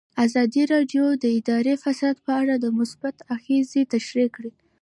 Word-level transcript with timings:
ازادي 0.25 0.63
راډیو 0.73 1.05
د 1.23 1.23
اداري 1.37 1.75
فساد 1.83 2.15
په 2.25 2.31
اړه 2.41 2.55
مثبت 2.79 3.15
اغېزې 3.35 3.81
تشریح 3.93 4.27
کړي. 4.35 4.51